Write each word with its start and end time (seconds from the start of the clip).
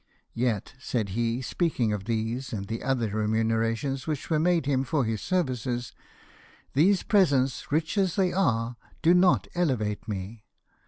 Yet," 0.33 0.73
said 0.79 1.09
he, 1.09 1.43
speaking 1.43 1.93
of 1.93 2.05
these, 2.05 2.53
and 2.53 2.65
the 2.67 2.81
other 2.81 3.09
remunerations 3.09 4.07
which 4.07 4.31
were 4.31 4.39
made 4.39 4.65
him 4.65 4.83
for 4.83 5.03
his 5.05 5.21
services," 5.21 5.93
these 6.73 7.03
presents, 7.03 7.71
rich 7.71 7.99
as 7.99 8.15
they 8.15 8.33
are, 8.33 8.77
do 9.03 9.13
not 9.13 9.47
elevate 9.53 10.07
me. 10.07 10.43